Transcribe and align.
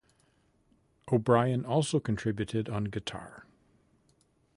O'Brien 1.11 1.63
also 1.63 1.99
contributed 1.99 2.67
on 2.67 2.85
guitar. 2.85 3.45